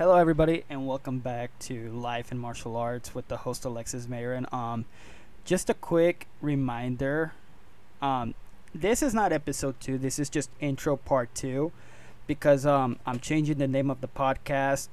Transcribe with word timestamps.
Hello, 0.00 0.16
everybody, 0.16 0.64
and 0.70 0.86
welcome 0.86 1.18
back 1.18 1.50
to 1.58 1.90
Life 1.90 2.32
in 2.32 2.38
Martial 2.38 2.74
Arts 2.74 3.14
with 3.14 3.28
the 3.28 3.36
host 3.36 3.66
Alexis 3.66 4.08
Marin. 4.08 4.46
Um, 4.50 4.86
just 5.44 5.68
a 5.68 5.74
quick 5.74 6.26
reminder. 6.40 7.34
Um, 8.00 8.32
this 8.74 9.02
is 9.02 9.12
not 9.12 9.30
episode 9.30 9.78
two. 9.78 9.98
This 9.98 10.18
is 10.18 10.30
just 10.30 10.48
intro 10.58 10.96
part 10.96 11.34
two, 11.34 11.70
because 12.26 12.64
um, 12.64 12.98
I'm 13.04 13.20
changing 13.20 13.58
the 13.58 13.68
name 13.68 13.90
of 13.90 14.00
the 14.00 14.08
podcast, 14.08 14.88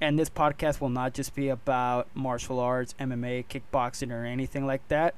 and 0.00 0.16
this 0.16 0.30
podcast 0.30 0.80
will 0.80 0.90
not 0.90 1.12
just 1.12 1.34
be 1.34 1.48
about 1.48 2.06
martial 2.14 2.60
arts, 2.60 2.94
MMA, 3.00 3.46
kickboxing, 3.48 4.12
or 4.12 4.24
anything 4.24 4.64
like 4.64 4.86
that. 4.86 5.16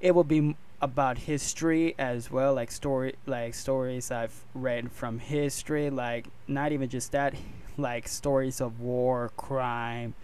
It 0.00 0.16
will 0.16 0.24
be 0.24 0.56
about 0.82 1.18
history 1.18 1.94
as 1.96 2.28
well, 2.28 2.54
like 2.54 2.72
story, 2.72 3.14
like 3.24 3.54
stories 3.54 4.10
I've 4.10 4.44
read 4.52 4.90
from 4.90 5.20
history, 5.20 5.90
like 5.90 6.26
not 6.48 6.72
even 6.72 6.88
just 6.88 7.12
that 7.12 7.32
like 7.78 8.08
stories 8.08 8.60
of 8.60 8.80
war, 8.80 9.30
crime, 9.36 10.14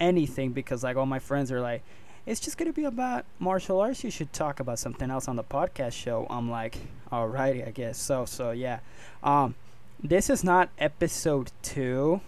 anything 0.00 0.52
because 0.52 0.82
like 0.82 0.96
all 0.96 1.06
my 1.06 1.18
friends 1.18 1.50
are 1.50 1.60
like 1.60 1.82
it's 2.26 2.40
just 2.40 2.58
gonna 2.58 2.72
be 2.72 2.84
about 2.84 3.24
martial 3.38 3.80
arts. 3.80 4.04
You 4.04 4.10
should 4.10 4.32
talk 4.32 4.60
about 4.60 4.78
something 4.78 5.10
else 5.10 5.28
on 5.28 5.36
the 5.36 5.44
podcast 5.44 5.92
show. 5.92 6.26
I'm 6.28 6.50
like, 6.50 6.76
alrighty, 7.10 7.66
I 7.66 7.70
guess. 7.70 7.98
So 7.98 8.24
so 8.26 8.50
yeah. 8.50 8.80
Um 9.22 9.54
this 10.02 10.30
is 10.30 10.44
not 10.44 10.68
episode 10.78 11.50
two. 11.62 12.20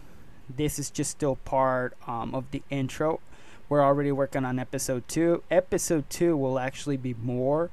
This 0.49 0.79
is 0.79 0.91
just 0.91 1.13
still 1.13 1.37
part 1.37 1.97
um, 2.09 2.35
of 2.35 2.51
the 2.51 2.63
intro. 2.69 3.21
We're 3.69 3.85
already 3.85 4.11
working 4.11 4.45
on 4.45 4.59
episode 4.59 5.07
two. 5.07 5.45
Episode 5.51 6.11
two 6.11 6.37
will 6.37 6.59
actually 6.59 6.97
be 6.97 7.15
more 7.15 7.71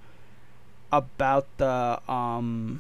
about 0.92 1.48
the 1.58 2.00
um 2.08 2.80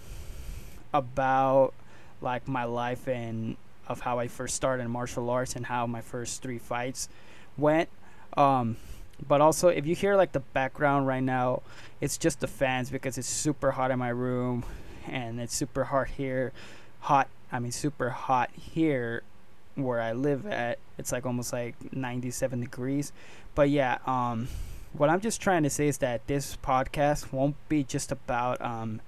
about 0.94 1.74
like 2.22 2.48
my 2.48 2.64
life 2.64 3.08
and 3.08 3.58
of 3.88 4.02
how 4.02 4.20
I 4.20 4.28
first 4.28 4.56
started 4.56 4.84
in 4.84 4.92
martial 4.92 5.30
arts 5.30 5.56
and 5.56 5.66
how 5.66 5.88
my 5.88 6.02
first 6.02 6.42
three 6.42 6.58
fights 6.58 7.10
went. 7.58 7.90
Um, 8.36 8.78
but 9.26 9.42
also, 9.42 9.70
if 9.70 9.86
you 9.88 9.96
hear 9.96 10.16
like 10.16 10.32
the 10.32 10.40
background 10.40 11.08
right 11.08 11.24
now, 11.24 11.64
it's 12.02 12.18
just 12.18 12.40
the 12.40 12.48
fans 12.48 12.90
because 12.90 13.18
it's 13.18 13.28
super 13.28 13.72
hot 13.72 13.90
in 13.90 13.98
my 13.98 14.10
room, 14.10 14.64
and 15.08 15.40
it's 15.40 15.56
super 15.56 15.86
hot 15.86 16.08
here. 16.10 16.54
Hot, 17.02 17.28
I 17.52 17.60
mean, 17.60 17.72
super 17.72 18.10
hot 18.10 18.52
here 18.54 19.24
where 19.76 20.02
I 20.02 20.14
live 20.14 20.46
at. 20.46 20.80
It's 20.98 21.12
like 21.12 21.26
almost 21.26 21.54
like 21.54 21.76
97 21.94 22.62
degrees. 22.62 23.12
But 23.56 23.70
yeah, 23.70 23.98
um, 24.06 24.50
what 24.94 25.10
I'm 25.10 25.22
just 25.22 25.42
trying 25.42 25.64
to 25.64 25.70
say 25.70 25.88
is 25.88 26.00
that 26.00 26.26
this 26.28 26.58
podcast 26.58 27.32
won't 27.32 27.56
be 27.70 27.84
just 27.84 28.12
about 28.12 28.62
um, 28.62 29.02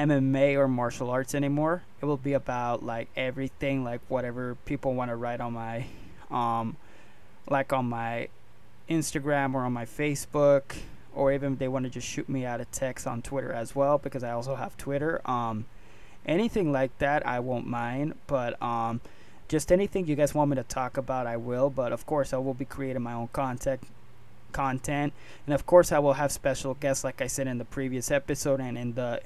MMA 0.00 0.56
or 0.56 0.68
martial 0.68 1.10
arts 1.10 1.34
anymore. 1.34 1.82
It 2.00 2.06
will 2.06 2.16
be 2.16 2.32
about 2.32 2.82
like 2.82 3.08
everything, 3.16 3.84
like 3.84 4.00
whatever 4.08 4.56
people 4.64 4.94
want 4.94 5.10
to 5.10 5.16
write 5.16 5.40
on 5.40 5.52
my, 5.52 5.86
um, 6.30 6.76
like 7.48 7.72
on 7.72 7.86
my 7.86 8.28
Instagram 8.88 9.54
or 9.54 9.64
on 9.64 9.72
my 9.72 9.84
Facebook, 9.84 10.62
or 11.14 11.32
even 11.32 11.54
if 11.54 11.58
they 11.58 11.68
want 11.68 11.84
to 11.84 11.90
just 11.90 12.06
shoot 12.06 12.28
me 12.28 12.44
out 12.44 12.60
a 12.60 12.64
text 12.66 13.06
on 13.06 13.20
Twitter 13.20 13.52
as 13.52 13.74
well, 13.74 13.98
because 13.98 14.24
I 14.24 14.30
also 14.32 14.54
have 14.54 14.76
Twitter. 14.76 15.20
Um, 15.28 15.66
anything 16.24 16.72
like 16.72 16.96
that, 16.98 17.26
I 17.26 17.40
won't 17.40 17.66
mind. 17.66 18.14
But 18.26 18.60
um, 18.62 19.00
just 19.48 19.70
anything 19.70 20.06
you 20.06 20.16
guys 20.16 20.34
want 20.34 20.50
me 20.50 20.56
to 20.56 20.62
talk 20.62 20.96
about, 20.96 21.26
I 21.26 21.36
will. 21.36 21.68
But 21.68 21.92
of 21.92 22.06
course, 22.06 22.32
I 22.32 22.38
will 22.38 22.54
be 22.54 22.64
creating 22.64 23.02
my 23.02 23.12
own 23.12 23.28
content 23.28 23.82
content 24.52 25.12
and 25.46 25.54
of 25.54 25.64
course 25.64 25.92
i 25.92 25.98
will 26.00 26.14
have 26.14 26.32
special 26.32 26.74
guests 26.74 27.04
like 27.04 27.22
i 27.22 27.26
said 27.28 27.46
in 27.46 27.58
the 27.58 27.64
previous 27.64 28.10
episode 28.10 28.60
and 28.60 28.76
in 28.76 28.94
the 28.94 29.20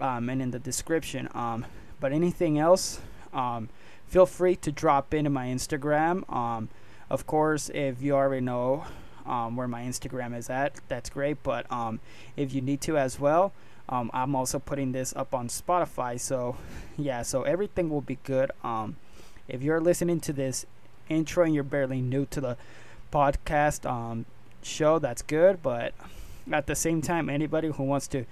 um, 0.00 0.28
and 0.28 0.42
in 0.42 0.50
the 0.50 0.58
description. 0.58 1.28
Um, 1.34 1.66
but 2.00 2.12
anything 2.12 2.58
else, 2.58 3.00
um, 3.32 3.68
feel 4.06 4.26
free 4.26 4.56
to 4.56 4.72
drop 4.72 5.12
into 5.14 5.30
my 5.30 5.46
Instagram. 5.46 6.30
Um, 6.32 6.68
of 7.10 7.26
course, 7.26 7.70
if 7.74 8.02
you 8.02 8.14
already 8.14 8.44
know 8.44 8.84
um, 9.26 9.56
where 9.56 9.68
my 9.68 9.82
Instagram 9.82 10.36
is 10.36 10.50
at, 10.50 10.80
that's 10.88 11.10
great. 11.10 11.42
But 11.42 11.70
um, 11.72 12.00
if 12.36 12.52
you 12.52 12.60
need 12.60 12.80
to 12.82 12.96
as 12.96 13.18
well, 13.18 13.52
um, 13.88 14.10
I'm 14.12 14.34
also 14.34 14.58
putting 14.58 14.92
this 14.92 15.14
up 15.16 15.34
on 15.34 15.48
Spotify. 15.48 16.20
So, 16.20 16.56
yeah, 16.96 17.22
so 17.22 17.42
everything 17.42 17.88
will 17.90 18.00
be 18.00 18.18
good. 18.24 18.50
Um, 18.62 18.96
if 19.48 19.62
you're 19.62 19.80
listening 19.80 20.20
to 20.20 20.32
this 20.32 20.66
intro 21.08 21.44
and 21.44 21.54
you're 21.54 21.64
barely 21.64 22.02
new 22.02 22.26
to 22.26 22.40
the 22.40 22.56
podcast 23.10 23.88
um, 23.88 24.26
show, 24.62 24.98
that's 24.98 25.22
good. 25.22 25.62
But 25.62 25.94
at 26.52 26.66
the 26.66 26.74
same 26.74 27.00
time, 27.00 27.30
anybody 27.30 27.68
who 27.68 27.82
wants 27.82 28.08
to 28.08 28.26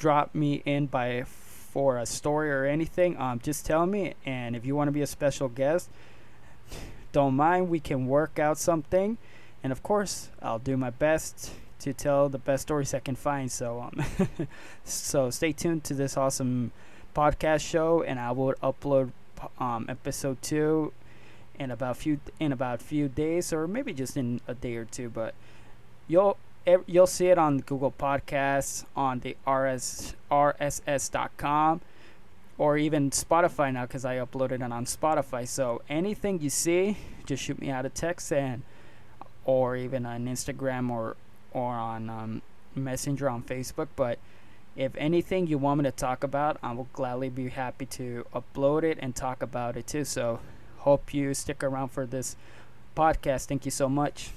drop 0.00 0.34
me 0.34 0.62
in 0.64 0.86
by 0.86 1.24
for 1.24 1.98
a 1.98 2.06
story 2.06 2.50
or 2.50 2.64
anything, 2.64 3.16
um, 3.18 3.38
just 3.38 3.64
tell 3.64 3.86
me. 3.86 4.14
And 4.26 4.56
if 4.56 4.66
you 4.66 4.74
want 4.74 4.88
to 4.88 4.92
be 4.92 5.02
a 5.02 5.06
special 5.06 5.48
guest, 5.48 5.88
don't 7.12 7.34
mind. 7.34 7.68
We 7.68 7.78
can 7.78 8.06
work 8.06 8.38
out 8.38 8.58
something. 8.58 9.18
And 9.62 9.72
of 9.72 9.82
course, 9.82 10.30
I'll 10.42 10.58
do 10.58 10.76
my 10.76 10.90
best 10.90 11.52
to 11.80 11.92
tell 11.92 12.28
the 12.28 12.38
best 12.38 12.62
stories 12.62 12.92
I 12.94 13.00
can 13.00 13.14
find. 13.14 13.50
So, 13.52 13.80
um, 13.82 14.48
so 14.84 15.30
stay 15.30 15.52
tuned 15.52 15.84
to 15.84 15.94
this 15.94 16.16
awesome 16.16 16.72
podcast 17.14 17.68
show, 17.68 18.02
and 18.02 18.18
I 18.18 18.32
will 18.32 18.54
upload 18.62 19.12
um, 19.58 19.86
episode 19.88 20.42
two 20.42 20.92
in 21.58 21.70
about 21.70 21.96
few 21.96 22.20
in 22.38 22.52
about 22.52 22.80
few 22.82 23.08
days, 23.08 23.52
or 23.52 23.68
maybe 23.68 23.92
just 23.92 24.16
in 24.16 24.40
a 24.48 24.54
day 24.54 24.76
or 24.76 24.84
two. 24.84 25.08
But 25.08 25.34
you'll 26.08 26.36
you'll 26.86 27.06
see 27.06 27.26
it 27.26 27.38
on 27.38 27.58
Google 27.58 27.92
Podcasts, 27.92 28.84
on 28.94 29.20
the 29.20 29.36
RS, 29.46 30.14
RSS.com, 30.30 31.80
or 32.58 32.76
even 32.76 33.10
Spotify 33.10 33.72
now 33.72 33.86
because 33.86 34.04
I 34.04 34.16
uploaded 34.16 34.64
it 34.64 34.72
on 34.72 34.84
Spotify. 34.84 35.48
So 35.48 35.82
anything 35.88 36.40
you 36.40 36.50
see, 36.50 36.98
just 37.26 37.42
shoot 37.42 37.58
me 37.60 37.70
out 37.70 37.86
a 37.86 37.88
text 37.88 38.32
and, 38.32 38.62
or 39.44 39.76
even 39.76 40.04
on 40.04 40.26
Instagram 40.26 40.90
or 40.90 41.16
or 41.52 41.72
on 41.72 42.08
um, 42.08 42.42
Messenger 42.74 43.28
on 43.28 43.42
Facebook. 43.42 43.88
But 43.96 44.18
if 44.76 44.94
anything 44.96 45.46
you 45.46 45.58
want 45.58 45.78
me 45.78 45.84
to 45.84 45.92
talk 45.92 46.22
about, 46.22 46.58
I 46.62 46.72
will 46.72 46.88
gladly 46.92 47.28
be 47.28 47.48
happy 47.48 47.86
to 47.86 48.24
upload 48.34 48.84
it 48.84 48.98
and 49.00 49.16
talk 49.16 49.42
about 49.42 49.76
it 49.76 49.86
too. 49.86 50.04
So 50.04 50.40
hope 50.78 51.12
you 51.12 51.34
stick 51.34 51.64
around 51.64 51.88
for 51.88 52.06
this 52.06 52.36
podcast. 52.96 53.46
Thank 53.46 53.64
you 53.64 53.70
so 53.70 53.88
much. 53.88 54.30